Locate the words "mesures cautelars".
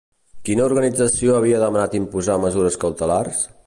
2.49-3.49